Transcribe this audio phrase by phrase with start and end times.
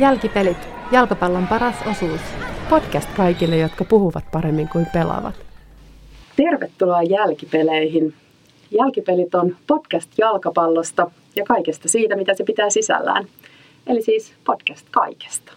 [0.00, 0.56] Jälkipelit,
[0.92, 2.20] jalkapallon paras osuus.
[2.70, 5.34] Podcast kaikille, jotka puhuvat paremmin kuin pelaavat.
[6.36, 8.14] Tervetuloa Jälkipeleihin.
[8.70, 13.24] Jälkipelit on podcast jalkapallosta ja kaikesta siitä, mitä se pitää sisällään.
[13.86, 15.52] Eli siis podcast kaikesta.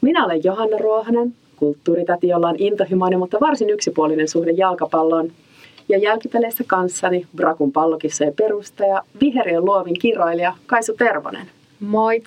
[0.00, 5.32] Minä olen Johanna Ruohanen, kulttuuritäti, jolla on intohimoinen, mutta varsin yksipuolinen suhde jalkapalloon.
[5.88, 11.46] Ja jälkipeleissä kanssani Brakun pallokissojen perustaja, Viheriön luovin kiroilija Kaisu Tervonen.
[11.80, 12.22] Moi.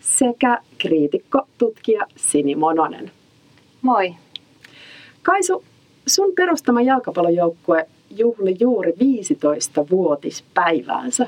[0.00, 3.10] Sekä kriitikko, tutkija Sini Mononen.
[3.82, 4.14] Moi.
[5.22, 5.64] Kaisu,
[6.06, 11.26] sun perustama jalkapallojoukkue juhli juuri 15-vuotispäiväänsä.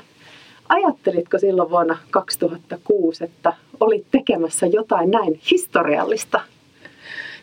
[0.69, 6.41] Ajattelitko silloin vuonna 2006, että olit tekemässä jotain näin historiallista?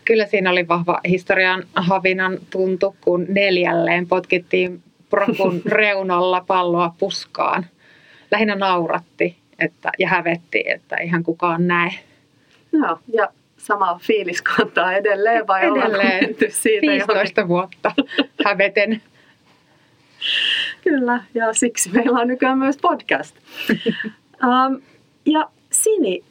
[0.05, 7.67] Kyllä siinä oli vahva historian havinan tuntu, kun neljälleen potkittiin prokun reunalla palloa puskaan.
[8.31, 11.91] Lähinnä nauratti että, ja hävetti, että ihan kukaan näe.
[12.73, 17.49] Joo, ja sama fiilis kantaa edelleen vai edelleen siitä 15 johonkin?
[17.49, 17.95] vuotta
[18.45, 19.03] häveten.
[20.85, 23.37] Kyllä, ja siksi meillä on nykyään myös podcast.
[23.71, 24.81] um,
[25.35, 26.25] ja Sini,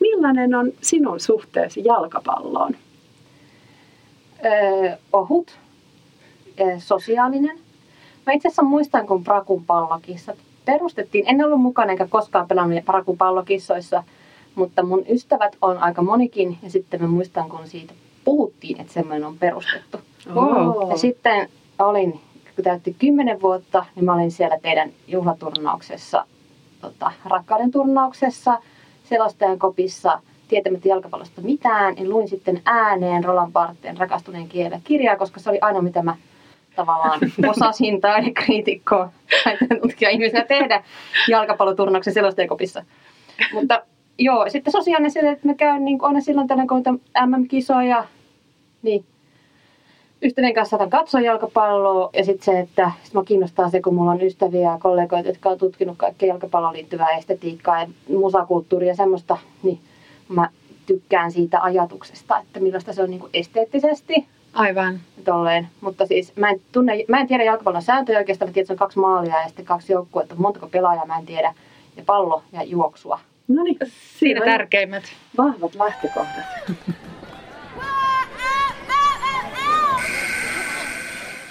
[0.00, 2.76] millainen on sinun suhteesi jalkapalloon?
[4.44, 5.58] Öö, ohut,
[6.60, 7.58] öö, sosiaalinen.
[8.26, 11.24] Mä itse asiassa muistan, kun Prakun pallokissa perustettiin.
[11.28, 14.04] En ollut mukana enkä koskaan pelannut Prakun pallokissoissa,
[14.54, 16.58] mutta mun ystävät on aika monikin.
[16.62, 17.94] Ja sitten mä muistan, kun siitä
[18.24, 19.98] puhuttiin, että semmoinen on perustettu.
[20.34, 20.90] Wow.
[20.90, 21.48] Ja sitten
[21.78, 22.20] olin,
[22.56, 26.26] kun täytti kymmenen vuotta, niin mä olin siellä teidän juhlaturnauksessa,
[26.80, 28.58] tota, rakkauden turnauksessa,
[29.04, 30.18] selostajan kopissa–
[30.52, 35.58] tietämättä jalkapallosta mitään, niin luin sitten ääneen Roland Barthen rakastuneen kielen kirjaa, koska se oli
[35.60, 36.16] ainoa, mitä mä
[36.76, 39.12] tavallaan osasin taidekriitikkoa
[39.82, 40.84] tutkija ihmisenä tehdä
[41.28, 42.84] jalkapalloturnauksen selostajakopissa.
[43.52, 43.82] Mutta
[44.18, 46.82] joo, sitten sosiaalinen se, että mä käyn niin aina silloin tällä kun
[47.26, 48.04] MM-kisoja,
[48.82, 49.04] niin
[50.22, 54.10] ystävien kanssa saatan katsoa jalkapalloa ja sitten se, että sit mä kiinnostaa se, kun mulla
[54.10, 59.38] on ystäviä ja kollegoita, jotka on tutkinut kaikkea jalkapalloon liittyvää estetiikkaa ja musakulttuuria ja semmoista,
[59.62, 59.80] niin
[60.28, 60.48] mä
[60.86, 64.26] tykkään siitä ajatuksesta, että millaista se on niin kuin esteettisesti.
[64.52, 65.00] Aivan.
[65.24, 65.68] Tolleen.
[65.80, 68.48] Mutta siis mä en, tunne, mä en tiedä jalkapallon sääntöjä oikeastaan.
[68.48, 70.34] Mä tiedän, että se on kaksi maalia ja sitten kaksi joukkuetta.
[70.34, 71.54] Montako pelaajaa mä en tiedä.
[71.96, 73.20] Ja pallo ja juoksua.
[73.48, 73.78] No niin,
[74.18, 75.04] siinä tärkeimmät.
[75.38, 76.44] Vahvat lähtökohdat.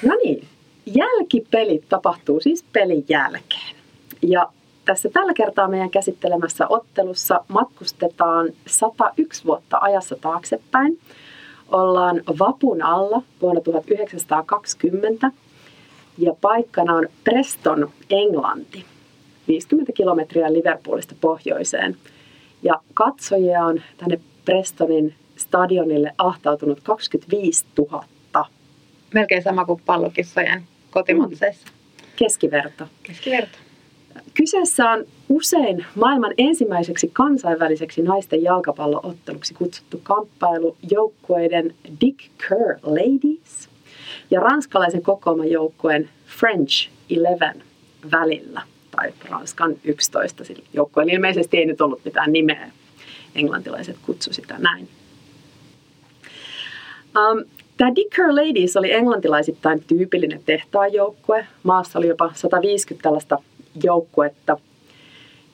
[0.07, 0.47] no niin,
[0.85, 3.75] jälkipelit tapahtuu siis pelin jälkeen.
[4.21, 4.47] Ja
[4.85, 10.99] tässä tällä kertaa meidän käsittelemässä ottelussa matkustetaan 101 vuotta ajassa taaksepäin.
[11.71, 15.31] Ollaan vapun alla vuonna 1920
[16.17, 18.85] ja paikkana on Preston, Englanti.
[19.47, 21.97] 50 kilometriä Liverpoolista pohjoiseen.
[22.63, 28.05] Ja katsojia on tänne Prestonin stadionille ahtautunut 25 000.
[29.13, 31.67] Melkein sama kuin pallokissojen kotimatseissa.
[31.67, 32.05] Mm.
[32.15, 32.85] Keskiverto.
[33.03, 33.57] Keskiverto.
[34.33, 43.69] Kyseessä on usein maailman ensimmäiseksi kansainväliseksi naisten jalkapallootteluksi kutsuttu kamppailu joukkueiden Dick Kerr Ladies
[44.31, 46.09] ja ranskalaisen kokooman joukkueen
[46.39, 47.63] French Eleven
[48.11, 48.61] välillä,
[48.91, 50.43] tai Ranskan 11.
[50.73, 52.71] Joukkueella ilmeisesti ei nyt ollut mitään nimeä.
[53.35, 54.87] Englantilaiset kutsu sitä näin.
[57.17, 57.45] Um,
[57.81, 61.47] Tämä Dick Kerr Ladies oli englantilaisittain tyypillinen tehtaajoukkue.
[61.63, 63.37] Maassa oli jopa 150 tällaista
[63.83, 64.57] joukkuetta.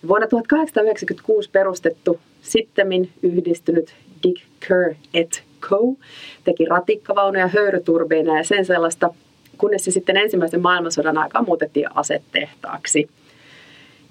[0.07, 5.95] Vuonna 1896 perustettu, sittemmin yhdistynyt Dick Kerr et Co.
[6.43, 9.09] teki ratikkavaunuja, höyryturbiineja ja sen sellaista,
[9.57, 13.09] kunnes se sitten ensimmäisen maailmansodan aikaa muutettiin asetehtaaksi.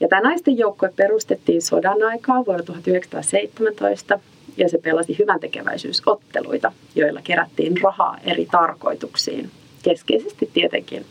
[0.01, 4.21] Ja tämä naisten joukkue perustettiin sodan aikaa vuonna 1917
[4.57, 9.51] ja se pelasi hyvän tekeväisyysotteluita, joilla kerättiin rahaa eri tarkoituksiin,
[9.83, 11.05] keskeisesti tietenkin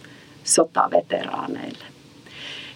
[0.44, 1.95] sotaveteraaneille.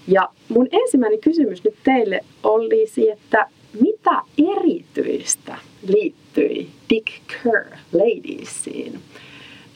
[0.09, 3.47] Ja mun ensimmäinen kysymys nyt teille olisi, että
[3.81, 4.21] mitä
[4.51, 5.57] erityistä
[5.87, 8.99] liittyi Dick Kerr Ladiesiin?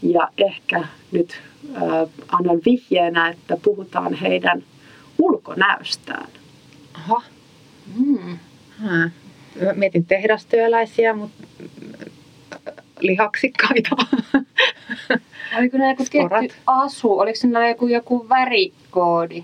[0.01, 1.41] Ja ehkä nyt
[1.75, 4.63] äh, annan vihjeenä, että puhutaan heidän
[5.19, 6.27] ulkonäöstään.
[6.94, 7.21] Aha.
[7.97, 8.39] Mm.
[9.62, 11.47] Mä mietin tehdastyöläisiä, mutta
[13.00, 13.95] lihaksikkaita.
[15.57, 17.19] Oliko ne joku tietty asu?
[17.19, 19.44] Oliko siinä joku, joku värikoodi?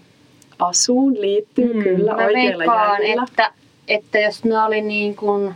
[0.60, 1.84] Asuun liittyy Mm.
[1.84, 3.52] kyllä Mä oikeilla veikkaan, että,
[3.88, 5.54] että jos ne oli niin kuin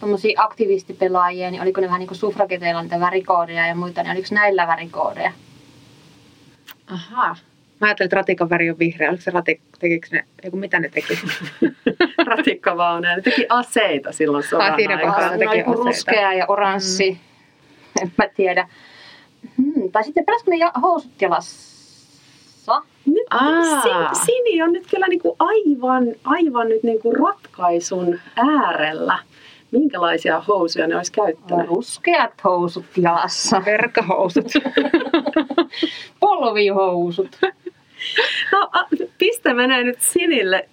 [0.00, 4.28] tommosia aktivistipelaajia, niin oliko ne vähän niin kuin suffrageteilla niitä värikoodeja ja muita, niin oliko
[4.30, 5.32] näillä värikoodeja?
[6.86, 7.36] Ahaa.
[7.80, 9.08] Mä ajattelin, että ratikan väri on vihreä.
[9.08, 11.18] Oliko se ratik, tekikö ne, eiku, mitä ne teki?
[12.26, 13.16] Ratikkavauneja.
[13.16, 15.24] Ne teki aseita silloin sodan Ai, siinä kohtaa.
[15.26, 15.72] Ah, teki aseita.
[15.72, 17.10] ruskea ja oranssi.
[17.10, 17.18] Mm.
[18.02, 18.68] En mä tiedä.
[19.56, 19.90] Hmm.
[19.92, 21.73] Tai sitten pelasiko ne ja- housut jalassa?
[23.34, 24.14] Aa.
[24.14, 29.18] Sin, Sini on nyt kyllä niinku aivan, aivan nyt niinku ratkaisun äärellä.
[29.70, 31.66] Minkälaisia housuja ne olisi käyttänyt?
[31.66, 33.62] Ruskeat housut jalassa.
[33.64, 34.46] Verkahousut.
[36.20, 37.38] Polvihousut.
[38.52, 38.70] No,
[39.18, 40.68] piste menee nyt Sinille.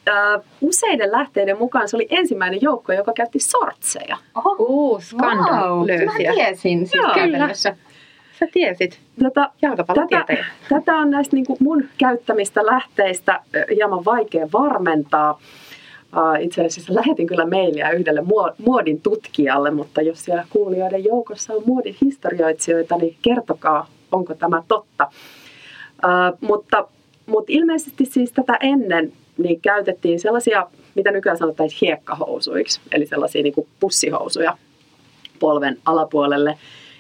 [0.62, 4.18] Useiden lähteiden mukaan se oli ensimmäinen joukko, joka käytti sortseja.
[4.36, 4.56] Oho.
[4.56, 6.06] Wow, skandalöösiä.
[6.06, 7.14] mä tiesin siis Joo.
[7.16, 7.76] käytännössä.
[8.42, 9.00] Sä tiesit.
[9.24, 10.46] Tätä, Jalkapallotietäjä.
[10.70, 13.42] tätä on näistä niin mun käyttämistä lähteistä äh,
[13.76, 15.40] hieman vaikea varmentaa.
[16.40, 21.64] Itse asiassa lähetin kyllä mailia yhdelle muo- muodin tutkijalle, mutta jos siellä kuulijoiden joukossa on
[21.66, 25.12] muodin historioitsijoita, niin kertokaa, onko tämä totta.
[26.42, 26.88] Mutta,
[27.26, 33.54] mutta ilmeisesti siis tätä ennen niin käytettiin sellaisia, mitä nykyään sanotaan hiekkahousuiksi, eli sellaisia niin
[33.54, 34.58] kuin pussihousuja
[35.40, 36.58] polven alapuolelle.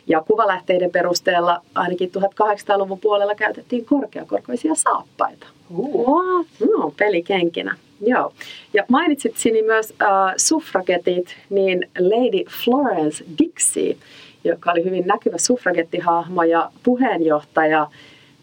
[0.07, 5.47] Ja kuvalähteiden perusteella ainakin 1800-luvun puolella käytettiin korkeakorkoisia saappaita.
[5.77, 6.45] Uh.
[6.71, 7.75] No, pelikenkinä.
[8.01, 8.33] Joo.
[8.73, 13.97] Ja mainitsit Sini myös äh, suffragetit, niin Lady Florence Dixie,
[14.43, 17.87] joka oli hyvin näkyvä suffragettihahmo ja puheenjohtaja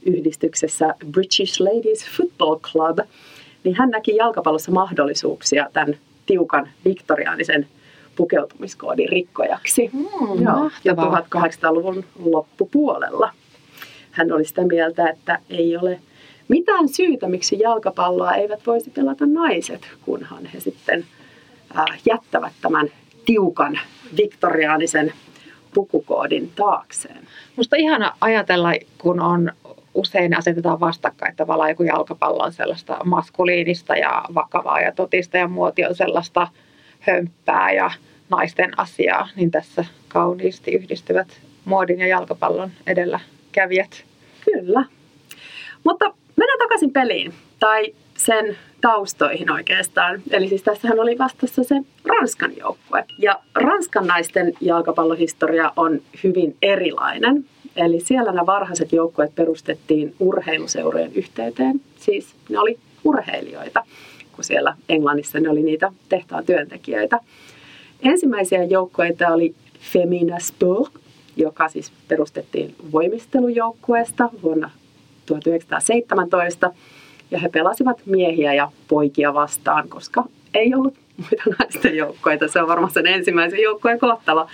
[0.02, 2.98] yhdistyksessä British Ladies Football Club,
[3.64, 5.96] niin hän näki jalkapallossa mahdollisuuksia tämän
[6.26, 7.66] tiukan viktoriaanisen
[8.18, 9.90] pukeutumiskoodin rikkojaksi.
[9.92, 11.48] Mm, Joo, ja mahtavaa.
[11.48, 13.32] 1800-luvun loppupuolella.
[14.10, 16.00] Hän oli sitä mieltä, että ei ole
[16.48, 21.04] mitään syytä, miksi jalkapalloa eivät voisi pelata naiset, kunhan he sitten
[21.78, 22.88] äh, jättävät tämän
[23.26, 23.78] tiukan
[24.16, 25.12] viktoriaanisen
[25.74, 27.18] pukukoodin taakseen.
[27.56, 29.52] Musta ihana ajatella, kun on
[29.94, 35.48] usein asetetaan vastakkain että tavallaan joku jalkapallo on sellaista maskuliinista ja vakavaa ja totista ja
[35.48, 36.48] muoti on sellaista
[37.00, 37.90] hömppää ja
[38.30, 41.28] naisten asiaa, niin tässä kauniisti yhdistyvät
[41.64, 44.04] muodin ja jalkapallon edelläkävijät.
[44.44, 44.84] Kyllä.
[45.84, 50.22] Mutta mennään takaisin peliin, tai sen taustoihin oikeastaan.
[50.30, 53.04] Eli siis tässähän oli vastassa se Ranskan joukkue.
[53.18, 57.44] Ja Ranskan naisten jalkapallohistoria on hyvin erilainen.
[57.76, 61.80] Eli siellä nämä varhaiset joukkueet perustettiin urheiluseurojen yhteyteen.
[61.96, 63.84] Siis ne oli urheilijoita,
[64.32, 67.20] kun siellä Englannissa ne oli niitä tehtaan työntekijöitä.
[68.02, 70.92] Ensimmäisiä joukkueita oli Femina Sport,
[71.36, 74.70] joka siis perustettiin voimistelujoukkueesta vuonna
[75.26, 76.72] 1917.
[77.30, 80.24] Ja he pelasivat miehiä ja poikia vastaan, koska
[80.54, 82.48] ei ollut muita naisten joukkoita.
[82.48, 84.46] Se on varmaan sen ensimmäisen joukkueen kohtalo.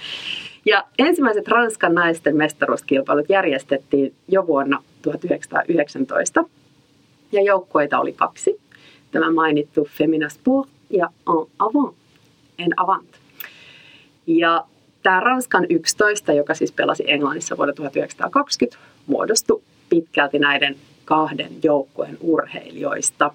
[0.66, 6.44] Ja ensimmäiset Ranskan naisten mestaruuskilpailut järjestettiin jo vuonna 1919.
[7.32, 8.60] Ja joukkueita oli kaksi.
[9.10, 11.96] Tämä mainittu Femina Sport ja En Avant.
[12.58, 13.23] En Avant.
[14.26, 14.64] Ja
[15.02, 23.30] tämä Ranskan 11, joka siis pelasi Englannissa vuonna 1920, muodostui pitkälti näiden kahden joukkueen urheilijoista.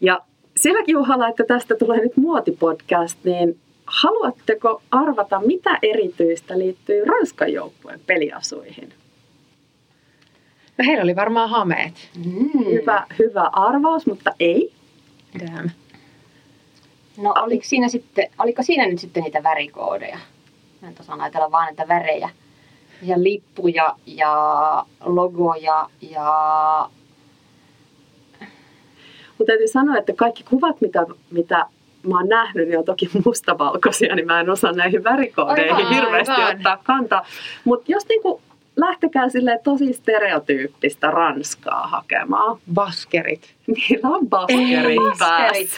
[0.00, 0.20] Ja
[0.56, 8.00] silläkin Juhalla, että tästä tulee nyt muotipodcast, niin haluatteko arvata, mitä erityistä liittyy Ranskan joukkueen
[8.06, 8.92] peliasuihin?
[10.78, 11.94] No heillä oli varmaan hameet.
[12.24, 12.64] Mm.
[12.64, 14.72] Hyvä, hyvä arvaus, mutta ei.
[15.40, 15.70] Damn.
[17.16, 20.18] No oliko siinä, sitten, oliko siinä nyt sitten niitä värikoodeja?
[20.82, 22.30] Mä en osaan ajatella vaan näitä värejä.
[23.02, 26.88] Ja lippuja ja logoja ja...
[29.38, 31.66] Mutta täytyy sanoa, että kaikki kuvat, mitä, mitä
[32.08, 36.32] mä oon nähnyt, niin on toki mustavalkoisia, niin mä en osaa näihin värikoodeihin Aivan, hirveästi
[36.32, 36.56] aivan.
[36.56, 37.26] ottaa kantaa.
[37.64, 38.40] Mutta jos niinku
[38.76, 43.54] lähtekää sille tosi stereotyyppistä Ranskaa hakemaan, Baskerit.
[43.66, 45.70] niillä on baskerit Baskerit.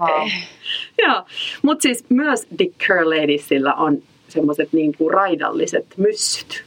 [0.00, 0.28] Wow.
[1.06, 1.24] Joo,
[1.62, 6.64] mutta siis myös Dick Curladysilla on semmoiset niinku raidalliset myssyt,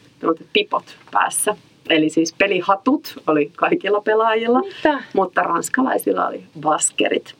[0.54, 1.56] pipot päässä.
[1.90, 5.04] Eli siis pelihatut oli kaikilla pelaajilla, Mitä?
[5.14, 7.36] mutta ranskalaisilla oli baskerit.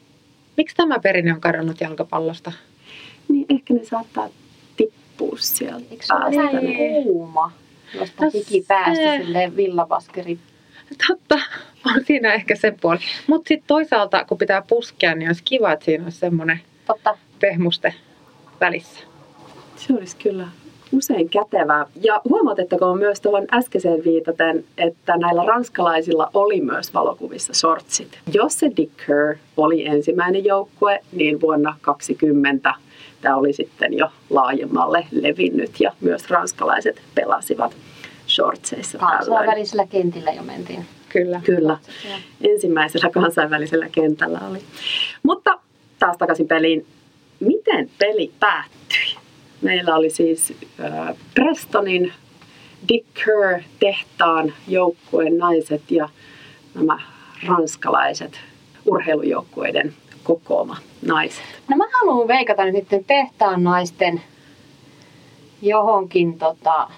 [0.56, 2.52] Miksi tämä perinne on kadonnut jalkapallosta?
[3.28, 4.28] Niin ehkä ne saattaa
[4.76, 6.60] tippua sieltä Eikö se ole päästä.
[6.60, 7.52] niin- kuuma?
[7.94, 10.38] Josta hiki päästä silleen villabaskeri.
[11.08, 11.38] Totta.
[11.96, 12.98] on siinä ehkä se puoli.
[13.26, 17.18] Mutta sitten toisaalta, kun pitää puskea, niin olisi kiva, että siinä olisi semmoinen Totta.
[17.40, 17.94] pehmuste
[18.60, 19.00] välissä.
[19.76, 20.48] Se olisi kyllä
[20.92, 21.86] usein kätevää.
[22.02, 28.18] Ja huomautettakoon myös tuohon äskeiseen viitaten, että näillä ranskalaisilla oli myös valokuvissa sortsit.
[28.32, 32.74] Jos se Dick Kerr oli ensimmäinen joukkue, niin vuonna 2020
[33.20, 37.76] tämä oli sitten jo laajemmalle levinnyt ja myös ranskalaiset pelasivat
[38.28, 39.18] shortseissa tällöin.
[39.18, 40.86] Kansainvälisellä kentillä jo mentiin.
[41.14, 41.40] Kyllä.
[41.44, 41.78] Kyllä,
[42.40, 44.58] ensimmäisellä kansainvälisellä kentällä oli.
[45.22, 45.58] Mutta
[45.98, 46.86] taas takaisin peliin.
[47.40, 49.16] Miten peli päättyi?
[49.62, 52.12] Meillä oli siis äh, Prestonin
[52.88, 56.08] Dick Kerr tehtaan joukkueen naiset ja
[56.74, 56.98] nämä
[57.46, 58.40] ranskalaiset
[58.86, 59.94] urheilujoukkueiden
[60.24, 61.44] kokoama naiset.
[61.70, 64.20] No mä haluan veikata nyt tehtaan naisten
[65.62, 66.90] johonkin, tota,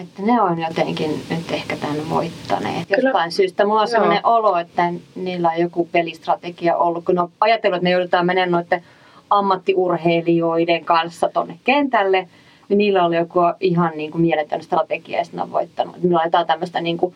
[0.00, 3.08] että ne on jotenkin nyt ehkä tämän voittaneet Kyllä.
[3.08, 3.64] jostain syystä.
[3.64, 3.92] Mulla on Joo.
[3.92, 8.50] sellainen olo, että niillä on joku pelistrategia ollut, kun on ajatellut, että ne joudutaan menemään
[8.50, 8.82] noiden
[9.30, 12.28] ammattiurheilijoiden kanssa tonne kentälle,
[12.68, 16.02] niin niillä oli joku ihan niin kuin mieletön strategia ja sitten on voittanut.
[16.02, 17.14] Niillä on jotain tämmöistä niin kuin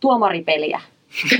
[0.00, 0.80] tuomaripeliä.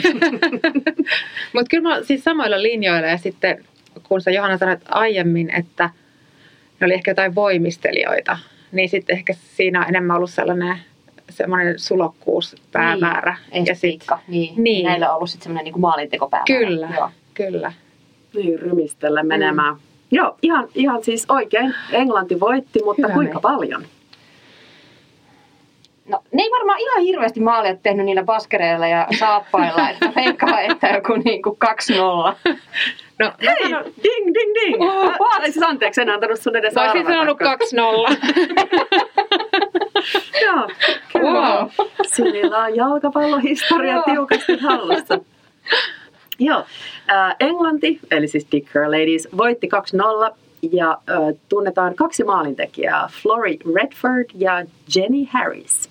[1.55, 3.65] Mutta kyllä mä siis samoilla linjoilla ja sitten
[4.09, 5.91] kun sä Johanna sanoit aiemmin, että
[6.81, 8.39] ne oli ehkä jotain voimistelijoita,
[8.73, 10.77] niin sitten ehkä siinä on enemmän ollut sellainen
[11.31, 13.37] semmoinen sulokkuuspäämäärä.
[13.53, 14.07] Niin, ja sit.
[14.07, 14.19] Niin.
[14.29, 14.65] Niin.
[14.65, 14.87] niin.
[14.87, 16.45] Näillä on ollut sitten semmoinen niin kuin maalintekopäämäärä.
[16.59, 17.11] kyllä, Joo.
[17.35, 17.73] kyllä.
[18.35, 19.75] Niin, rymistellä menemään.
[19.75, 19.81] Mm.
[20.11, 21.75] Joo, ihan, ihan siis oikein.
[21.93, 23.43] Englanti voitti, mutta Hyvä kuinka meni.
[23.43, 23.87] paljon?
[26.09, 30.87] No, ne ei varmaan ihan hirveästi maalia tehnyt niillä baskereilla ja saappailla, että veikkaa, että
[30.89, 31.59] joku niinku
[32.45, 32.55] 2-0.
[33.19, 34.83] No, Hei, sanon, ding, ding, ding.
[34.83, 37.65] Oh, Ai siis anteeksi, en antanut sun edes mä olisin sanonut arvata.
[37.65, 38.17] 2-0.
[40.45, 40.69] Joo,
[41.13, 41.31] kyllä.
[41.31, 41.69] Wow.
[42.07, 45.19] Sinillä on jalkapallohistoria tiukasti hallussa.
[46.39, 46.65] Joo,
[47.11, 49.69] äh, Englanti, eli siis Dick Kerr Ladies, voitti
[50.31, 50.35] 2-0
[50.73, 54.65] ja äh, tunnetaan kaksi maalintekijää, Flory Redford ja
[54.97, 55.91] Jenny Harris.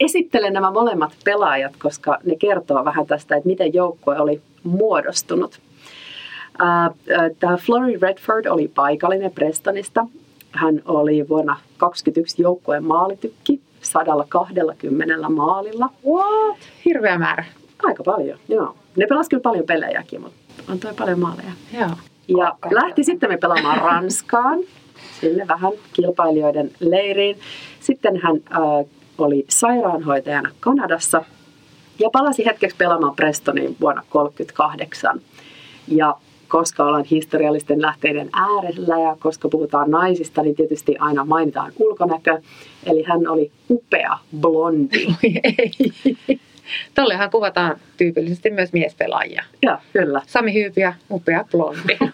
[0.00, 5.60] Esittelen nämä molemmat pelaajat, koska ne kertoo vähän tästä, että miten joukkue oli muodostunut.
[7.40, 10.06] Tämä Flory Redford oli paikallinen Prestonista.
[10.52, 15.88] Hän oli vuonna 2021 joukkueen maalitykki 120 maalilla.
[16.06, 16.58] What?
[16.84, 17.44] Hirveä määrä.
[17.82, 18.76] Aika paljon, joo.
[18.96, 20.36] Ne pelasivat kyllä paljon pelejäkin, mutta
[20.72, 21.52] on toi paljon maaleja.
[21.72, 21.90] Joo.
[22.28, 22.74] Ja Kokka.
[22.74, 24.58] lähti sitten me pelaamaan Ranskaan,
[25.20, 27.38] sinne vähän kilpailijoiden leiriin.
[27.80, 28.86] Sitten hän äh,
[29.18, 31.24] oli sairaanhoitajana Kanadassa
[31.98, 35.20] ja palasi hetkeksi pelaamaan Prestoniin vuonna 1938.
[35.88, 36.14] Ja
[36.48, 42.40] koska ollaan historiallisten lähteiden äärellä ja koska puhutaan naisista, niin tietysti aina mainitaan ulkonäkö.
[42.86, 45.06] Eli hän oli upea blondi.
[46.94, 49.44] Tollehan kuvataan tyypillisesti myös miespelaajia.
[49.62, 50.22] Ja kyllä.
[50.26, 51.98] Sami Hyypiä, upea blondi.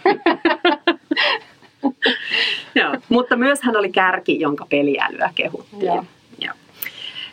[2.74, 2.96] Joo.
[3.08, 5.82] Mutta myös hän oli kärki, jonka peliälyä kehuttiin.
[5.82, 6.04] Joo.
[6.38, 6.54] Joo.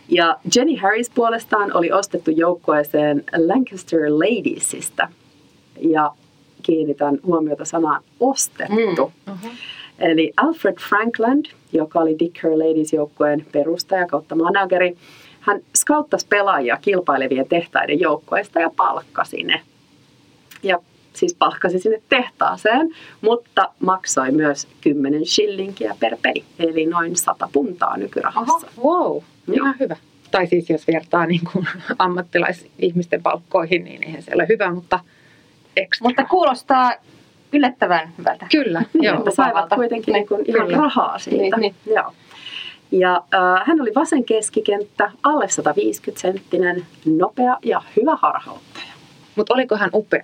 [0.09, 5.07] Ja Jenny Harris puolestaan oli ostettu joukkueeseen Lancaster Ladiesista.
[5.81, 6.11] Ja
[6.69, 9.11] kiinnitän huomiota sanaan ostettu.
[9.25, 9.33] Mm.
[9.33, 9.49] Uh-huh.
[9.99, 14.97] Eli Alfred Frankland, joka oli Dick Her Ladies-joukkueen perustaja kautta manageri,
[15.39, 19.61] hän skauttasi pelaajia kilpailevien tehtaiden joukkueista ja palkkasi ne.
[20.63, 20.79] Ja
[21.13, 22.89] siis palkkasi sinne tehtaaseen,
[23.21, 28.67] mutta maksoi myös 10 shillingiä per peli, eli noin 100 puntaa nykyrahassa.
[28.83, 29.55] Wow, Joo.
[29.55, 29.95] ihan hyvä.
[30.31, 31.67] Tai siis jos vertaa niin kuin
[31.99, 34.99] ammattilaisihmisten palkkoihin, niin eihän se ole hyvä, mutta
[35.81, 36.07] ekstra.
[36.07, 36.91] Mutta kuulostaa
[37.53, 38.45] yllättävän hyvältä.
[38.51, 39.17] Kyllä, joo.
[39.17, 41.57] Että saivat kuitenkin niin kuin ihan rahaa siitä.
[41.57, 42.13] Niin, Joo.
[42.91, 48.93] Ja äh, hän oli vasen keskikenttä, alle 150-senttinen, nopea ja hyvä harhauttaja.
[49.35, 50.23] Mutta oliko hän upea?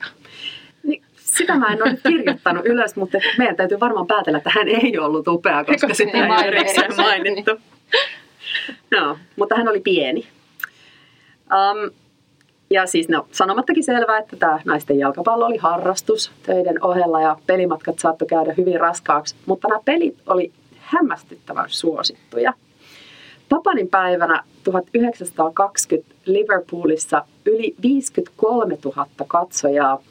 [0.83, 4.67] Niin, sitä mä en ole nyt kirjoittanut ylös, mutta meidän täytyy varmaan päätellä, että hän
[4.67, 7.51] ei ollut upea, koska Koska sitä ei erikseen mainittu.
[8.91, 10.27] No, mutta hän oli pieni.
[11.51, 11.91] Um,
[12.75, 17.99] ja siis no, sanomattakin selvää, että tämä naisten jalkapallo oli harrastus töiden ohella ja pelimatkat
[17.99, 22.53] saattoi käydä hyvin raskaaksi, mutta nämä pelit oli hämmästyttävän suosittuja.
[23.49, 30.01] Tapanin päivänä 1920 Liverpoolissa yli 53 000 katsojaa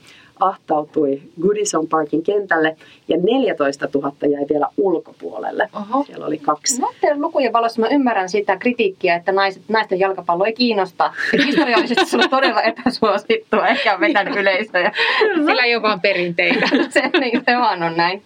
[0.41, 2.77] ahtautui Goodison Parkin kentälle
[3.09, 5.69] ja 14 000 jäi vielä ulkopuolelle.
[5.73, 6.05] Oho.
[6.05, 6.81] Siellä oli kaksi.
[6.81, 11.13] Näiden lukujen valossa mä ymmärrän sitä kritiikkiä, että naiset, naisten jalkapallo ei kiinnosta.
[11.47, 14.93] Historiallisesti se on todella epäsuosittua, eikä ole vetänyt yleisöjä.
[15.47, 16.67] Sillä ei ole vaan perinteitä.
[16.95, 18.23] se, niin, se vaan on näin.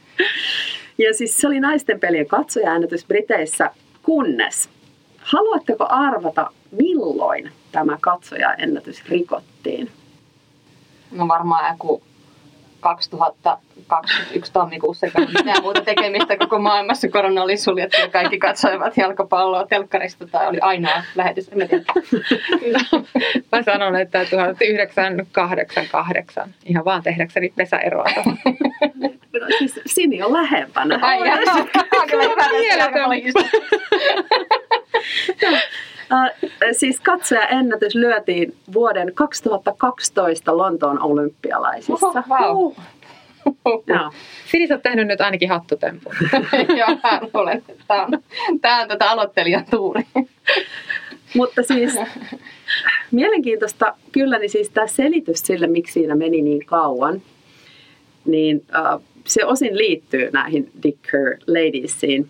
[0.98, 3.70] Ja siis se oli naisten pelien katsojaäänitys Briteissä,
[4.02, 4.68] kunnes.
[5.18, 9.90] Haluatteko arvata, milloin tämä katsojaennätys rikottiin?
[11.10, 12.02] No varmaan joku
[12.80, 17.08] 2021 tammikuussa, ollut mitään muuta tekemistä koko maailmassa.
[17.08, 21.48] Korona oli suljettu ja kaikki katsoivat jalkapalloa telkkarista tai oli ainoa lähetys.
[21.48, 21.84] En mä tiedä.
[23.52, 28.04] Mä sanon, että 1988, ihan vaan tehdäkseni pesäeroa.
[29.40, 30.98] No, siis Sini on lähempänä.
[31.02, 31.38] Ai jaa,
[32.10, 32.48] kyllä hyvä
[36.10, 36.46] jalkapallosta.
[36.66, 42.06] Äh, siis katsojaennätys lyötiin vuoden 2012 Lontoon olympialaisissa.
[42.06, 42.72] Oho, wow.
[44.50, 46.12] Sinis on tehnyt nyt ainakin hattutempun.
[46.78, 48.22] Joo, mä luulen, että tämä on,
[48.60, 50.02] tämä on tätä aloittelijan tuuri.
[51.34, 51.96] Mutta siis
[53.10, 57.22] mielenkiintoista kyllä, niin siis tämä selitys sille, miksi siinä meni niin kauan,
[58.24, 62.28] niin äh, se osin liittyy näihin Dick Kerr Ladiesiin.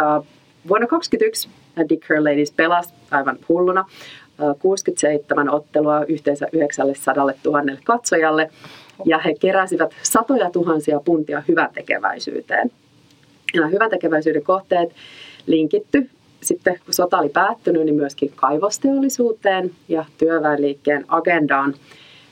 [0.00, 0.26] Äh,
[0.68, 1.48] vuonna 2021
[1.88, 8.50] Dick Kerr Ladies pelasi aivan hulluna äh, 67 ottelua yhteensä 900 000 katsojalle
[9.04, 12.70] ja he keräsivät satoja tuhansia puntia hyväntekeväisyyteen.
[13.54, 14.92] Ja nämä hyväntekeväisyyden kohteet
[15.46, 16.10] linkitty
[16.42, 21.74] sitten, kun sota oli päättynyt, niin myöskin kaivosteollisuuteen ja työväenliikkeen agendaan,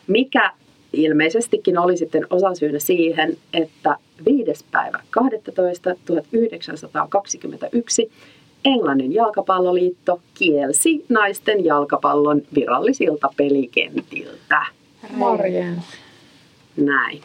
[0.07, 0.51] mikä
[0.93, 4.65] ilmeisestikin oli sitten osasyynä siihen, että 5.
[4.71, 5.95] päivä 12.
[6.05, 8.13] 1921
[8.67, 14.67] Englannin jalkapalloliitto kielsi naisten jalkapallon virallisilta pelikentiltä.
[15.11, 15.85] Morjens.
[16.77, 17.21] Näin.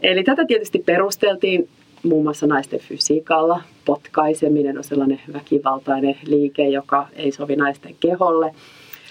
[0.00, 1.68] Eli tätä tietysti perusteltiin
[2.02, 3.62] muun muassa naisten fysiikalla.
[3.84, 8.54] Potkaiseminen on sellainen väkivaltainen liike, joka ei sovi naisten keholle.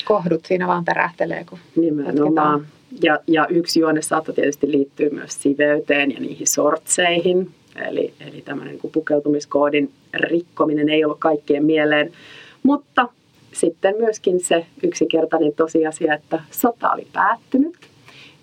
[0.06, 2.68] Kohdut siinä vaan tärähtelee, kun Nimenomaan.
[3.04, 7.50] Ja, ja yksi juone saattoi tietysti liittyä myös siveyteen ja niihin sortseihin.
[7.76, 12.12] Eli, eli tämmöinen niin pukeutumiskoodin rikkominen ei ollut kaikkien mieleen.
[12.64, 13.10] Mutta
[13.54, 17.76] sitten myöskin se yksinkertainen tosiasia, että sota oli päättynyt.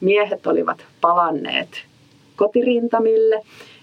[0.00, 1.68] Miehet olivat palanneet
[2.36, 3.42] kotirintamille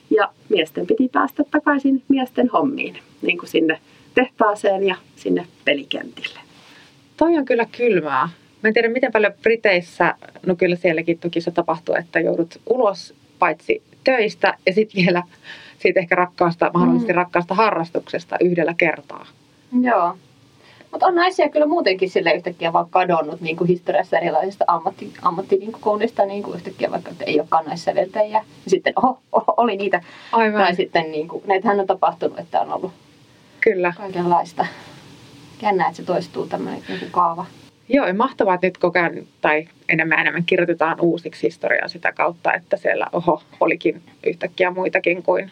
[0.10, 3.80] ja miesten piti päästä takaisin miesten hommiin, niin kuin sinne
[4.16, 6.40] tehtaaseen ja sinne pelikentille.
[7.18, 8.30] Toi on kyllä kylmää.
[8.64, 13.14] Mä en tiedä, miten paljon Briteissä, no kyllä sielläkin toki se tapahtuu, että joudut ulos
[13.40, 15.24] paitsi töistä ja sitten vielä
[15.80, 19.26] siitä ehkä rakkaasta, mahdollisesti rakkaasta harrastuksesta yhdellä kertaa.
[19.82, 20.18] Joo.
[20.92, 26.26] Mutta on naisia kyllä muutenkin sille yhtäkkiä vaan kadonnut niin kuin historiassa erilaisista ammatti, ammattikouluista,
[26.26, 28.44] niin kuin yhtäkkiä vaikka että ei olekaan naissäveltäjiä.
[28.66, 30.02] Ja sitten oho, oho, oli niitä.
[30.32, 30.62] Aivan.
[30.62, 32.92] Tai sitten niin kuin, näitähän on tapahtunut, että on ollut
[33.62, 33.94] Kyllä.
[33.98, 34.66] kaikenlaista.
[35.62, 37.46] Jännä, että se toistuu tämmöinen niin kaava.
[37.90, 42.12] Joo, ja mahtavaa, että nyt koko ajan, tai enemmän ja enemmän kirjoitetaan uusiksi historiaa sitä
[42.12, 45.52] kautta, että siellä oho, olikin yhtäkkiä muitakin kuin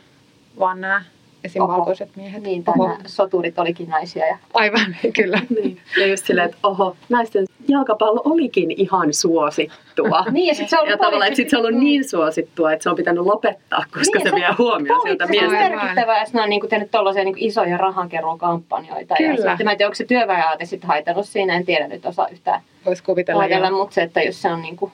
[0.59, 1.03] vaan nämä
[1.43, 1.61] esim.
[1.61, 1.73] Oho.
[1.73, 2.43] valkoiset miehet.
[2.43, 2.97] Niin, tai Oho.
[3.05, 4.25] soturit olikin naisia.
[4.27, 4.37] Ja...
[4.53, 5.39] Aivan, kyllä.
[5.49, 5.79] Niin.
[5.97, 10.25] Ja just silleen, että oho, naisten jalkapallo olikin ihan suosittua.
[10.31, 12.71] Niin, ja sitten se on Ja ollut tavallaan, että sit se on ollut niin suosittua,
[12.73, 15.65] että se on pitänyt lopettaa, koska Niin, se vie huomioon sieltä poliittisesti miestä.
[15.65, 15.85] Aivan.
[15.85, 19.15] merkittävää, jos ne on niinku tehnyt tuollaisia niinku isoja rahankeruukampanjoita.
[19.19, 19.51] Ja Kyllä.
[19.51, 22.61] sitten, mä en tiedä, onko se työväenaate sitten haitannut siinä, en tiedä nyt osaa yhtään
[22.85, 23.41] Voisi kuvitella.
[23.43, 24.91] ajatella, mutta se, että jos se on niinku,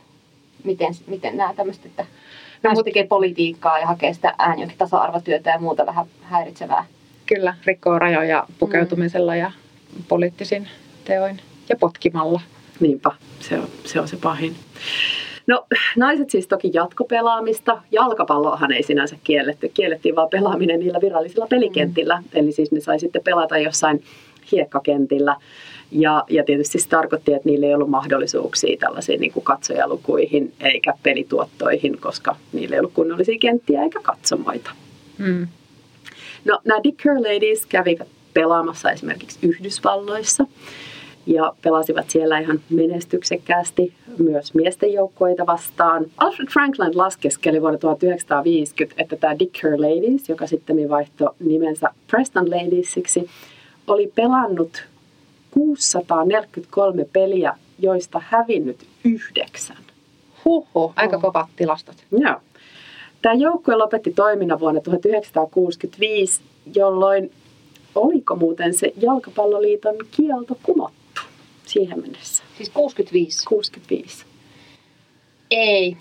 [0.63, 2.05] miten, miten nämä tämmöistä, että
[2.71, 6.85] Mut- tekee politiikkaa ja hakee sitä ään jonkin tasa-arvotyötä ja muuta vähän häiritsevää.
[7.25, 9.51] Kyllä, rikkoo rajoja pukeutumisella ja
[10.07, 10.67] poliittisin
[11.05, 12.41] teoin ja potkimalla.
[12.79, 14.55] Niinpä, se on, se on se pahin.
[15.47, 15.65] No,
[15.97, 17.81] naiset siis toki jatkopelaamista.
[17.91, 19.71] Jalkapalloahan ei sinänsä kielletty.
[19.73, 22.17] Kiellettiin vaan pelaaminen niillä virallisilla pelikentillä.
[22.17, 22.27] Mm.
[22.33, 24.03] Eli siis ne sai sitten pelata jossain
[24.51, 25.35] hiekkakentillä.
[25.91, 30.93] Ja, ja tietysti se tarkoitti, että niillä ei ollut mahdollisuuksia tällaisiin niin kuin katsojalukuihin eikä
[31.03, 34.71] pelituottoihin, koska niillä ei ollut kunnollisia kenttiä eikä katsomoita.
[35.17, 35.47] Mm.
[36.45, 40.45] No, nämä Dick Kerr Ladies kävivät pelaamassa esimerkiksi Yhdysvalloissa
[41.25, 46.05] ja pelasivat siellä ihan menestyksekkäästi myös miesten joukkoita vastaan.
[46.17, 52.51] Alfred Franklin laskeskeli vuonna 1950, että tämä Dick Kerr Ladies, joka sitten vaihtoi nimensä Preston
[52.51, 53.29] Ladiesiksi,
[53.87, 54.83] oli pelannut
[55.53, 59.77] 643 peliä, joista hävinnyt yhdeksän.
[60.45, 61.95] Huhhuh, aika kovat tilastot.
[62.11, 62.35] Joo.
[63.21, 66.41] Tämä joukkue lopetti toiminnan vuonna 1965,
[66.75, 67.31] jolloin
[67.95, 71.21] oliko muuten se jalkapalloliiton kielto kumottu
[71.65, 72.43] siihen mennessä?
[72.57, 73.45] Siis 65.
[73.45, 74.25] 65.
[75.51, 75.97] Ei.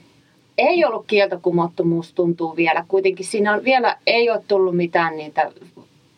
[0.59, 2.85] Ei ollut kielto kumottu, musta tuntuu vielä.
[2.89, 5.53] Kuitenkin siinä on vielä, ei ole tullut mitään niitä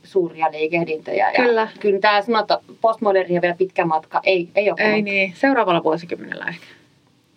[0.04, 1.30] suuria liikehdintöjä.
[1.30, 1.68] Ja Kyllä.
[1.80, 4.20] Kyllä tämä sanota, postmodernia vielä pitkä matka.
[4.24, 6.64] Ei, ei ole Ei niin, seuraavalla vuosikymmenellä ehkä.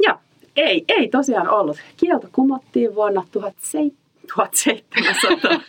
[0.03, 0.15] Joo,
[0.56, 1.77] ei, ei tosiaan ollut.
[1.97, 4.08] Kielto kumottiin vuonna 1700.
[4.36, 5.51] 1700.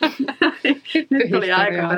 [1.10, 1.60] Nyt tuli Historiaa.
[1.60, 1.96] aika.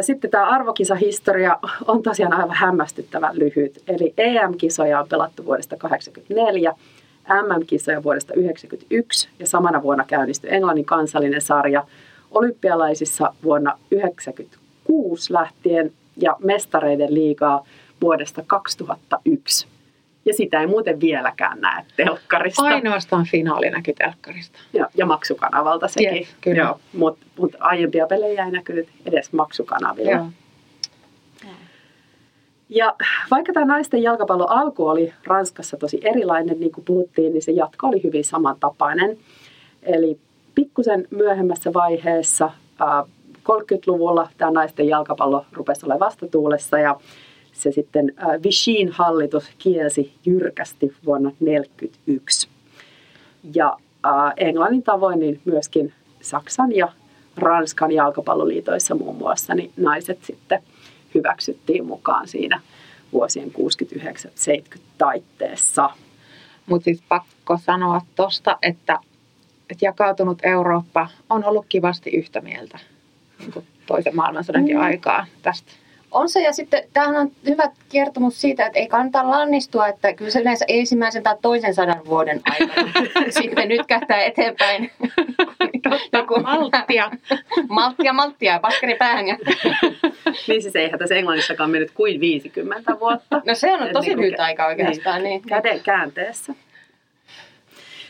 [0.01, 3.83] Sitten tämä arvokisahistoria on tosiaan aivan hämmästyttävän lyhyt.
[3.87, 6.73] Eli EM-kisoja on pelattu vuodesta 1984,
[7.29, 11.83] MM-kisoja vuodesta 1991 ja samana vuonna käynnistyi Englannin kansallinen sarja
[12.31, 17.65] olympialaisissa vuonna 1996 lähtien ja mestareiden liigaa
[18.01, 19.67] vuodesta 2001.
[20.25, 22.63] Ja sitä ei muuten vieläkään näe telkkarista.
[22.63, 24.59] Ainoastaan finaali näkyy telkkarista.
[24.73, 26.15] Ja, ja maksukanavalta sekin.
[26.15, 26.61] Yes, kyllä.
[26.61, 30.11] Joo, mutta mut aiempia pelejä ei näkynyt edes maksukanavilla.
[30.11, 30.27] Joo.
[32.69, 32.95] Ja
[33.31, 37.87] vaikka tämä naisten jalkapallon alku oli Ranskassa tosi erilainen, niin kuin puhuttiin, niin se jatko
[37.87, 39.17] oli hyvin samantapainen.
[39.83, 40.19] Eli
[40.55, 42.51] pikkusen myöhemmässä vaiheessa,
[43.39, 46.99] 30-luvulla, tämä naisten jalkapallo rupesi olemaan vastatuulessa ja
[47.53, 52.49] se sitten Vichyin hallitus kielsi jyrkästi vuonna 1941.
[53.55, 53.77] Ja
[54.37, 56.91] Englannin tavoin niin myöskin Saksan ja
[57.37, 60.63] Ranskan jalkapalloliitoissa muun muassa, niin naiset sitten
[61.15, 62.61] hyväksyttiin mukaan siinä
[63.13, 63.51] vuosien
[64.77, 65.89] 69-70 taitteessa.
[66.65, 68.99] Mutta siis pakko sanoa tuosta, että,
[69.69, 72.79] että jakautunut Eurooppa on ollut kivasti yhtä mieltä
[73.39, 74.83] niin toisen maailmansodankin mm.
[74.83, 75.71] aikaa tästä.
[76.11, 80.31] On se, ja sitten tämähän on hyvä kertomus siitä, että ei kannata lannistua, että kyllä
[80.31, 82.91] se yleensä ensimmäisen tai toisen sadan vuoden aikana
[83.39, 84.91] sitten nyt kähtää eteenpäin.
[86.13, 87.11] Joku malttia.
[87.69, 89.27] malttia, malttia ja paskari päähän.
[89.27, 89.37] Ja...
[90.47, 93.41] niin siis eihän tässä Englannissakaan mennyt kuin 50 vuotta.
[93.45, 95.23] No se on tosi niin lyhyt aika oikeastaan.
[95.23, 95.29] Niin.
[95.29, 95.41] niin.
[95.41, 96.53] Käden käänteessä.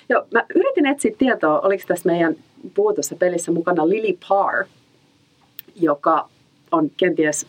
[0.09, 2.35] Joo, mä yritin etsiä tietoa, oliko tässä meidän
[2.73, 4.65] puhutussa pelissä mukana Lily Parr,
[5.75, 6.29] joka
[6.71, 7.47] on kenties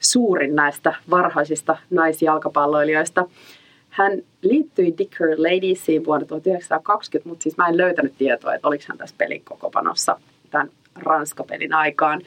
[0.00, 3.26] suurin näistä varhaisista naisjalkapalloilijoista.
[3.90, 8.98] Hän liittyi Dicker Ladiesiin vuonna 1920, mutta siis mä en löytänyt tietoa, että oliko hän
[8.98, 12.22] tässä pelin kokopanossa tämän Ranska-pelin aikaan.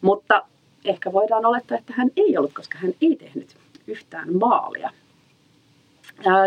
[0.00, 0.42] Mutta
[0.84, 4.90] ehkä voidaan olettaa, että hän ei ollut, koska hän ei tehnyt yhtään maalia.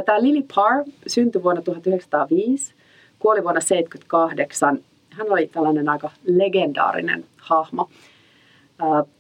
[0.06, 2.74] Tämä Lily Parr syntyi vuonna 1905,
[3.19, 4.80] kuoli vuonna 1978.
[5.10, 7.89] Hän oli tällainen aika legendaarinen hahmo.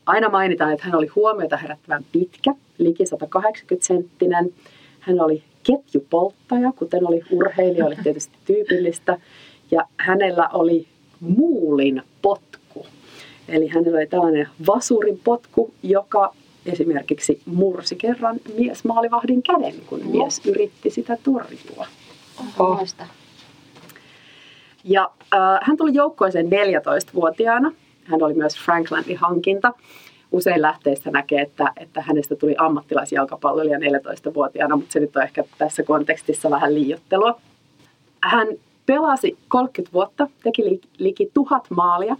[0.05, 4.53] Aina mainitaan, että hän oli huomiota herättävän pitkä, liki 180 senttinen.
[4.99, 9.17] Hän oli ketjupolttaja, kuten oli urheilijoille tietysti tyypillistä.
[9.71, 10.87] Ja hänellä oli
[11.19, 12.85] muulin potku.
[13.47, 16.33] Eli hänellä oli tällainen vasurin potku, joka
[16.65, 20.09] esimerkiksi mursi kerran miesmaalivahdin käden, kun no.
[20.09, 21.87] mies yritti sitä torjua.
[22.59, 22.85] Oho.
[24.83, 27.71] Ja äh, hän tuli joukkueeseen 14-vuotiaana
[28.09, 29.73] hän oli myös Franklandin hankinta.
[30.31, 35.83] Usein lähteissä näkee, että, että hänestä tuli ammattilaisjalkapalloilija 14-vuotiaana, mutta se nyt on ehkä tässä
[35.83, 37.39] kontekstissa vähän liiottelua.
[38.23, 38.47] Hän
[38.85, 42.15] pelasi 30 vuotta, teki liki tuhat maalia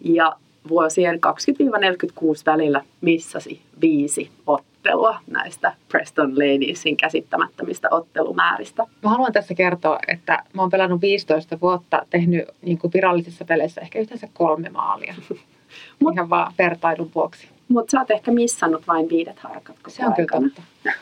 [0.00, 0.36] ja
[0.68, 8.86] vuosien 20-46 välillä missasi viisi ottelua näistä Preston Ladiesin käsittämättömistä ottelumääristä.
[9.02, 13.80] Mä haluan tässä kertoa, että mä oon pelannut 15 vuotta, tehnyt niin kuin virallisissa peleissä
[13.80, 15.14] ehkä yhteensä kolme maalia.
[16.00, 17.48] Mut, Ihan vaan vertailun vuoksi.
[17.68, 20.26] Mutta sä oot ehkä missannut vain viidet harkat koko Se on aikana.
[20.26, 20.62] kyllä totta.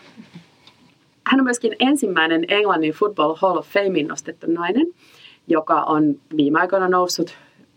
[1.30, 4.86] Hän on myöskin ensimmäinen Englannin Football Hall of Famein nostettu nainen,
[5.48, 7.34] joka on viime aikoina noussut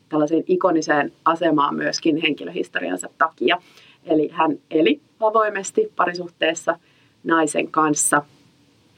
[0.09, 3.57] tällaiseen ikoniseen asemaan myöskin henkilöhistoriansa takia.
[4.05, 6.79] Eli hän eli avoimesti parisuhteessa
[7.23, 8.21] naisen kanssa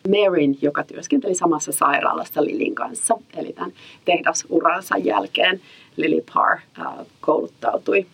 [0.08, 3.18] Maryn, joka työskenteli samassa sairaalassa Lilin kanssa.
[3.38, 3.72] Eli tämän
[4.06, 5.62] tehdasuransa jälkeen
[6.02, 8.06] Lily Parr äh, kouluttautui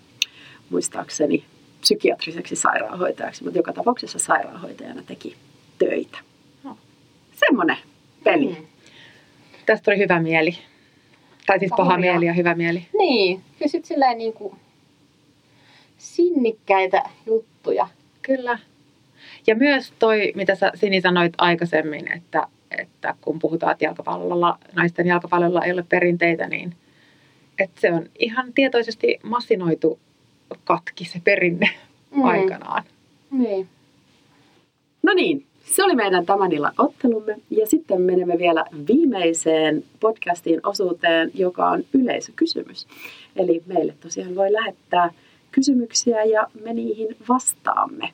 [0.70, 1.46] muistaakseni
[1.82, 5.36] psykiatriseksi sairaanhoitajaksi, mutta joka tapauksessa sairaanhoitajana teki
[5.80, 6.18] töitä.
[6.64, 6.78] No.
[7.34, 7.78] Semmoinen
[8.24, 8.58] peli.
[8.60, 8.66] Mm.
[9.66, 10.58] Tästä oli hyvä mieli.
[11.46, 12.88] Tai siis paha mieli ja hyvä mieli.
[12.98, 14.56] Niin, kyllä sitten silleen niin kuin
[15.98, 17.88] sinnikkäitä juttuja.
[18.22, 18.60] Kyllä.
[19.48, 22.48] Ja myös toi, mitä sä Sini sanoit aikaisemmin, että,
[22.80, 26.76] että kun puhutaan, että jalkapallolla, naisten jalkapallolla ei ole perinteitä, niin
[27.60, 30.00] että se on ihan tietoisesti massinoitu
[30.64, 31.70] katki se perinne
[32.16, 32.24] mm.
[32.24, 32.84] aikanaan.
[33.32, 33.68] Niin.
[35.04, 41.32] No niin, se oli meidän tämän illan ottelumme ja sitten menemme vielä viimeiseen podcastin osuuteen,
[41.34, 42.88] joka on yleisökysymys.
[43.36, 45.10] Eli meille tosiaan voi lähettää
[45.52, 48.10] kysymyksiä ja me niihin vastaamme.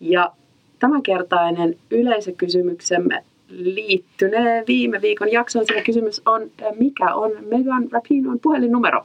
[0.00, 0.32] Ja
[0.78, 9.04] tämänkertainen yleisökysymyksemme liittynee viime viikon jaksoon, sillä kysymys on, mikä on Megan Rapinon puhelinnumero?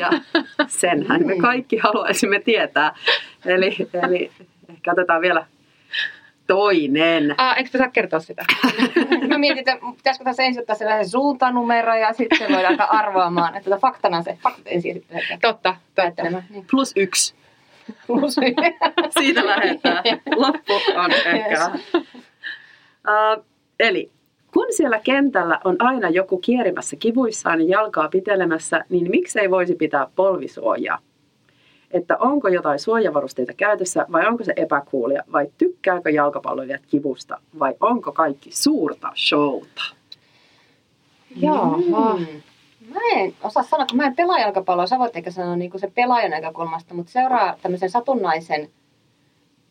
[0.00, 0.10] Ja
[0.66, 2.94] senhän me kaikki haluaisimme tietää.
[3.46, 4.30] Eli, eli
[4.68, 5.46] ehkä otetaan vielä
[6.46, 7.34] toinen.
[7.38, 8.44] Ah, eikö saa kertoa sitä?
[9.28, 13.56] Mä mietin, että pitäisikö tässä ensin ottaa sellainen suuntanumero ja sitten voidaan alkaa arvaamaan.
[13.56, 16.22] Että tota faktana se, faktat ensin sitten Totta, totta.
[16.50, 16.66] Niin.
[16.70, 17.34] Plus yksi.
[18.06, 18.36] Plus
[19.10, 20.04] Siitä lähdetään.
[20.36, 21.70] Loppu on ehkä.
[23.08, 23.44] Uh,
[23.80, 24.10] eli
[24.54, 30.06] kun siellä kentällä on aina joku kierimässä kivuissaan ja jalkaa pitelemässä, niin miksei voisi pitää
[30.16, 30.98] polvisuojaa?
[31.90, 38.12] Että onko jotain suojavarusteita käytössä vai onko se epäkuulia vai tykkääkö jalkapalloilijat kivusta vai onko
[38.12, 39.82] kaikki suurta showta?
[41.36, 41.76] Joo.
[41.76, 42.26] Mm.
[42.94, 45.92] Mä en osaa sanoa, kun mä en pelaa jalkapalloa, sä voit ehkä sanoa niin se
[45.94, 48.70] pelaajan näkökulmasta, mutta seuraa tämmöisen satunnaisen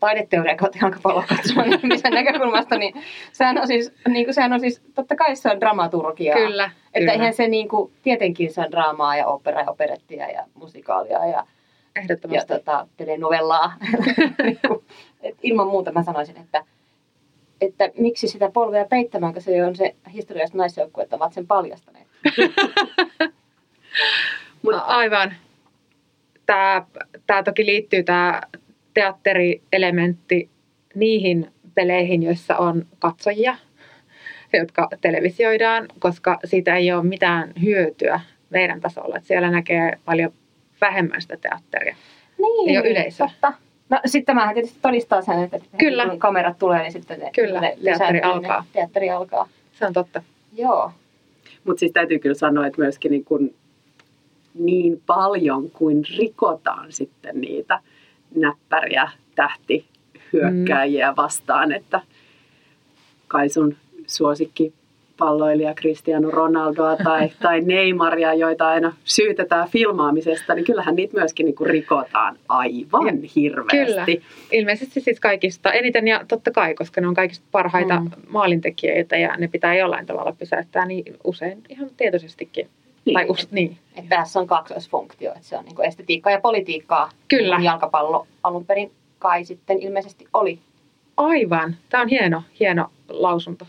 [0.03, 2.93] taideteorian kautta jalkapalloa katsomaan ihmisen näkökulmasta, niin
[3.31, 6.37] sehän on siis, niin kuin, sehän on siis, totta kai se on dramaturgiaa.
[6.37, 7.11] Kyllä, Että kyllä.
[7.11, 11.45] eihän se niin kuin, tietenkin se on draamaa ja opera ja operettia ja musikaalia ja,
[12.31, 13.73] ja tota, telenovellaa.
[14.43, 14.59] Niin
[15.21, 16.65] Et ilman muuta mä sanoisin, että,
[17.61, 22.07] että miksi sitä polvea peittämään, kun se on se historialliset naisjoukkueet ovat sen paljastaneet.
[24.63, 25.33] Mut- A- Aivan.
[26.45, 26.85] Tämä,
[27.27, 28.41] tämä toki liittyy tämä
[28.93, 30.49] teatterielementti
[30.95, 33.55] niihin peleihin, joissa on katsojia,
[34.53, 39.17] jotka televisioidaan, koska siitä ei ole mitään hyötyä meidän tasolla.
[39.17, 40.33] Että siellä näkee paljon
[40.81, 41.95] vähemmän sitä teatteria.
[42.37, 43.27] Niin, Ei ole yleisöä.
[43.27, 43.53] Totta.
[43.89, 46.09] No sitten tämähän tietysti todistaa sen, että Kyllä.
[46.09, 48.65] kun kamerat tulee, niin sitten ne, Kyllä, ne teatteri ne- alkaa.
[48.73, 49.47] Teatteri alkaa.
[49.73, 50.23] Se on totta.
[50.57, 50.91] Joo.
[51.63, 53.55] Mutta siis täytyy kyllä sanoa, että myöskin niin, kuin
[54.53, 57.79] niin paljon kuin rikotaan sitten niitä
[58.35, 62.01] näppäriä tähtihyökkääjiä vastaan, että
[63.27, 63.75] kai sun
[64.07, 64.73] suosikki
[65.17, 71.55] palloilija Cristiano Ronaldoa tai, tai Neymaria, joita aina syytetään filmaamisesta, niin kyllähän niitä myöskin niin
[71.55, 74.21] kuin rikotaan aivan hirveästi.
[74.51, 78.05] Ilmeisesti siis kaikista eniten ja totta kai, koska ne on kaikista parhaita Mm.
[78.05, 78.11] mm.
[78.29, 82.67] maalintekijöitä ja ne pitää jollain tavalla pysäyttää, niin usein ihan tietoisestikin.
[83.05, 83.13] Niin.
[83.13, 83.77] Tai us, niin.
[83.95, 87.09] Että tässä on kaksoisfunktio, että se on niin estetiikkaa ja politiikkaa.
[87.27, 87.57] Kyllä.
[87.57, 90.59] Niin jalkapallo alun perin kai sitten ilmeisesti oli.
[91.17, 91.75] Aivan.
[91.89, 93.65] Tämä on hieno, hieno lausunto.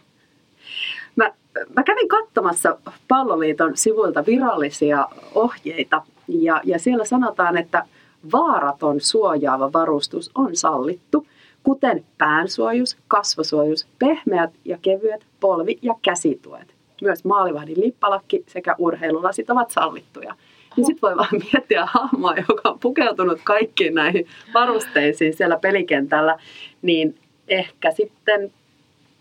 [1.17, 1.31] Mä,
[1.77, 7.85] mä kävin katsomassa Palloliiton sivuilta virallisia ohjeita ja, ja siellä sanotaan, että
[8.33, 11.27] vaaraton suojaava varustus on sallittu,
[11.63, 16.75] kuten päänsuojus, kasvosuojus, pehmeät ja kevyet polvi- ja käsituet.
[17.05, 20.35] Myös maalivahdin lippalakki sekä urheilulasit ovat sallittuja.
[20.77, 26.39] Niin sitten voi vaan miettiä hahmoa, joka on pukeutunut kaikkiin näihin varusteisiin siellä pelikentällä,
[26.83, 28.53] niin ehkä sitten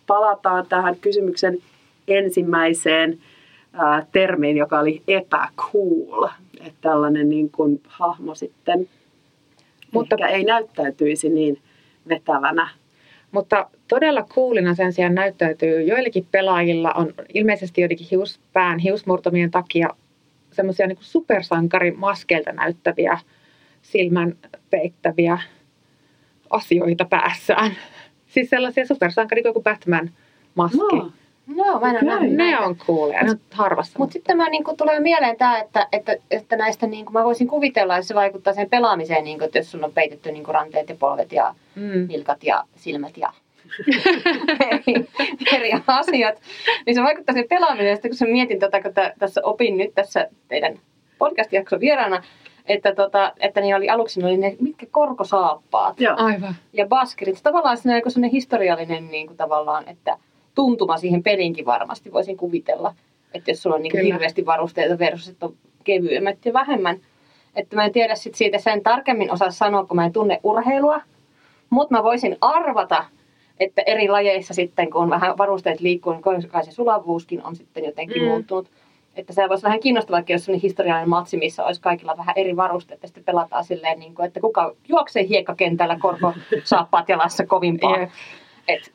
[0.08, 1.58] palataan tähän kysymyksen
[2.08, 3.20] ensimmäiseen
[3.74, 6.28] ää, termiin, joka oli epäcool.
[6.60, 8.90] Että tällainen niin kuin hahmo sitten
[9.92, 10.16] Mutta...
[10.16, 11.62] Ehkä ei näyttäytyisi niin
[12.10, 12.70] vetävänä.
[13.34, 19.90] Mutta todella kuulina sen sijaan näyttäytyy joillekin pelaajilla on ilmeisesti joidenkin hiuspään hiusmurtomien takia
[20.52, 23.20] semmoisia niin supersankarimaskeilta näyttäviä
[23.82, 24.38] silmän
[24.70, 25.38] peittäviä
[26.50, 27.72] asioita päässään.
[28.28, 30.10] Siis sellaisia supersankari kuin Batman
[30.56, 30.96] maski.
[30.96, 31.12] No,
[31.56, 32.60] Joo, mä en nähnyt Ne näitä.
[32.60, 34.00] on kuuleja, ne on harvassa.
[34.00, 37.98] Mutta sitten mä niinku, tulee mieleen tämä, että, että, että näistä niinku, mä voisin kuvitella,
[37.98, 41.32] että se vaikuttaa sen pelaamiseen, niinku, että jos sun on peitetty niinku, ranteet ja polvet
[41.32, 42.08] ja mm.
[42.08, 43.34] nilkat ja silmät ja
[44.72, 45.08] eri,
[45.54, 46.42] eri asiat,
[46.86, 47.96] niin se vaikuttaa sen pelaamiseen.
[47.96, 50.80] Sitten kun sä mietin tätä, kun tä, tässä opin nyt tässä teidän
[51.18, 52.24] podcast-jakson vieraana,
[52.66, 56.16] että, tota, että niin oli aluksi ne oli ne mitkä korkosaappaat joo.
[56.18, 56.56] Aivan.
[56.74, 57.40] ja baskerit.
[57.44, 60.18] Tavallaan se on joku sellainen historiallinen niin kuin tavallaan, että
[60.56, 62.94] tuntuma siihen pelinkin varmasti voisin kuvitella.
[63.34, 66.98] Että jos sulla on niin kuin hirveästi varusteita versus, että on kevyemmät ja vähemmän.
[67.56, 71.02] Että mä en tiedä sit siitä sen tarkemmin osaa sanoa, kun mä en tunne urheilua.
[71.70, 73.06] Mutta mä voisin arvata,
[73.60, 77.86] että eri lajeissa sitten, kun on vähän varusteet liikkuu, niin kai se sulavuuskin on sitten
[77.86, 78.28] jotenkin Mm.
[78.28, 78.68] muuttunut.
[79.16, 83.02] Että se voisi vähän kiinnostavaa, jos sellainen historiallinen matsi, missä olisi kaikilla vähän eri varusteet,
[83.02, 87.98] ja sitten pelataan silleen, niin kuin, että kuka juoksee hiekkakentällä korko saappaat jalassa kovimpaa.
[87.98, 88.10] Jep.
[88.68, 88.92] Et,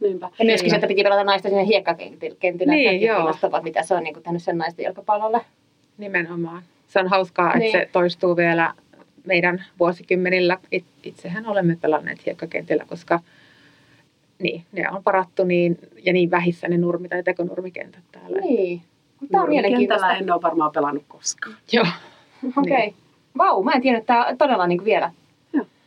[0.00, 0.30] Niinpä.
[0.38, 2.36] ja myöskin että piti pelata naista sinne hiekkakentillä.
[2.72, 3.16] Niin, Niin, joo.
[3.16, 5.40] kiinnostavaa, mitä se on niin kuin, tehnyt sen naisten jalkapallolle.
[5.98, 6.62] Nimenomaan.
[6.88, 7.72] Se on hauskaa, että Niin.
[7.72, 8.74] se toistuu vielä
[9.24, 10.58] meidän vuosikymmenillä.
[10.72, 13.20] It, itsehän olemme pelanneet hiekkakentillä, koska
[14.42, 18.38] niin, ne on parattu niin, ja niin vähissä ne nurmi- tai tekonurmikentät täällä.
[18.40, 18.82] Niin.
[19.30, 20.12] Tämä on mielenkiintoista.
[20.16, 21.56] En ole varmaan pelannut koskaan.
[21.72, 21.86] Joo.
[22.56, 22.86] Okei.
[22.86, 22.92] Okay.
[23.38, 25.10] Vau, mä en tiedä, että tämä on todella niin kuin vielä.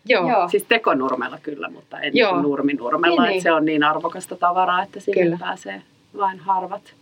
[0.05, 0.29] Joo.
[0.29, 0.49] Joo.
[0.49, 2.31] Siis tekonurmella kyllä, mutta en Joo.
[2.31, 2.41] Joo.
[2.41, 3.21] nurminurmella.
[3.21, 5.35] Niin, Niin, että se on niin arvokasta tavaraa, että sinne Kyllä.
[5.35, 5.45] kyllä.
[5.47, 5.81] pääsee
[6.17, 6.93] vain harvat.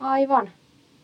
[0.00, 0.50] Aivan.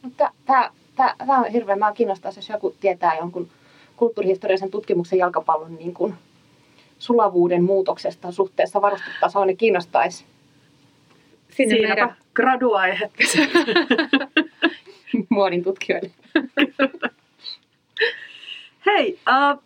[0.02, 3.48] Mutta tämä, tämä, tämä on hirveän, mä kiinnostaa, jos joku tietää jonkun
[3.96, 6.14] kulttuurihistoriallisen tutkimuksen jalkapallon niin kuin
[6.98, 10.24] sulavuuden muutoksesta suhteessa varustetasoon, niin kiinnostaisi
[11.50, 13.10] Sinne Siinäpä meidän, graduaihe.
[15.28, 16.10] muodin tutkijoille.
[18.86, 19.62] Hei, uh,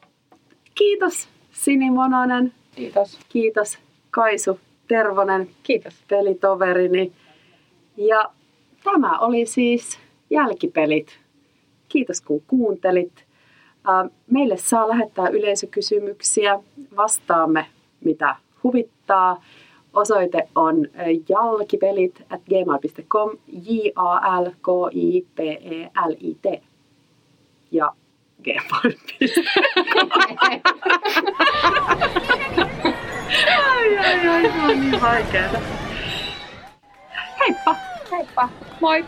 [0.75, 3.19] kiitos Sini Mononen, Kiitos.
[3.29, 3.79] kiitos
[4.11, 5.95] Kaisu Tervonen, kiitos.
[6.09, 7.13] pelitoverini.
[7.97, 8.25] Ja
[8.85, 9.99] tämä oli siis
[10.31, 11.19] Jälkipelit.
[11.89, 13.25] Kiitos kun kuuntelit.
[14.31, 16.59] Meille saa lähettää yleisökysymyksiä.
[16.97, 17.67] Vastaamme
[18.05, 19.43] mitä huvittaa.
[19.93, 20.87] Osoite on
[21.29, 26.63] jalkipelit at gmail.com, j a l k i p e l i t
[27.71, 27.93] Ja
[28.43, 28.93] gmail.com.
[33.47, 35.61] ai, ai, ai, se on niin vaikeaa.
[37.41, 37.77] Heippa!
[38.13, 38.49] Heippa.
[38.81, 39.05] Moi!